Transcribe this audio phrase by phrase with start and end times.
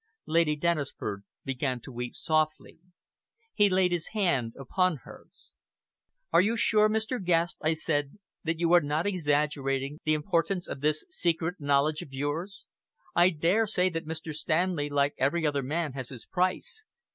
[0.25, 2.79] Lady Dennisford began to weep softly.
[3.53, 5.53] He laid his hand upon hers.
[6.33, 7.23] "Are you sure, Mr.
[7.23, 12.13] Guest," I said, "that you are not exaggerating the importance of this secret knowledge of
[12.13, 12.65] yours?
[13.15, 14.33] I dare say that Mr.
[14.33, 16.87] Stanley, like every other man, has his price.